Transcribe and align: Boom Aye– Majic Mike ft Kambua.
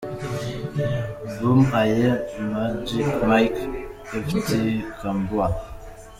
Boom 1.37 1.59
Aye– 1.81 2.09
Majic 2.51 3.09
Mike 3.29 3.61
ft 4.07 4.29
Kambua. 4.99 5.47